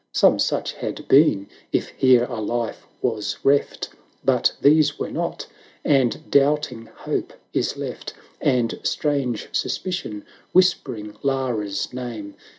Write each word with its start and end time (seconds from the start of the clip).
Some 0.13 0.39
such 0.39 0.73
had 0.73 1.07
been, 1.07 1.47
if 1.71 1.89
here 1.89 2.23
a 2.27 2.41
life 2.41 2.87
was 3.03 3.37
reft. 3.43 3.89
But 4.25 4.51
these 4.59 4.97
were 4.97 5.11
not— 5.11 5.45
and 5.99 6.27
doubting 6.31 6.87
Hope 6.87 7.33
is 7.53 7.77
left; 7.77 8.15
And 8.41 8.79
strange 8.81 9.47
Suspicion, 9.51 10.25
whispering 10.53 11.15
Lara's 11.21 11.93
name. 11.93 12.33